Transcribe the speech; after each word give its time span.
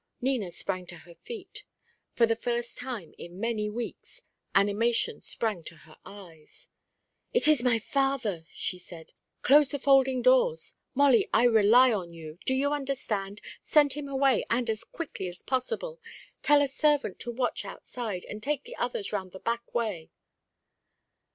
Nina 0.19 0.49
sprang 0.49 0.87
to 0.87 0.95
her 0.97 1.13
feet. 1.13 1.63
For 2.15 2.25
the 2.25 2.35
first 2.35 2.75
time 2.75 3.13
in 3.19 3.39
many 3.39 3.69
weeks 3.69 4.23
animation 4.55 5.21
sprang 5.21 5.63
to 5.65 5.75
her 5.75 5.99
eyes. 6.03 6.69
"It 7.33 7.47
is 7.47 7.61
my 7.61 7.77
father!" 7.77 8.47
she 8.51 8.79
said. 8.79 9.13
"Close 9.43 9.69
the 9.69 9.77
folding 9.77 10.23
doors. 10.23 10.73
Molly, 10.95 11.29
I 11.31 11.43
rely 11.43 11.93
on 11.93 12.13
you! 12.15 12.39
Do 12.47 12.55
you 12.55 12.73
understand? 12.73 13.41
Send 13.61 13.93
him 13.93 14.07
away, 14.09 14.43
and 14.49 14.71
as 14.71 14.83
quickly 14.83 15.27
as 15.27 15.43
possible. 15.43 16.01
Tell 16.41 16.63
a 16.63 16.67
servant 16.67 17.19
to 17.19 17.31
watch 17.31 17.63
outside, 17.63 18.25
and 18.25 18.41
take 18.41 18.63
the 18.63 18.77
others 18.77 19.13
round 19.13 19.33
the 19.33 19.39
back 19.39 19.71
way." 19.75 20.09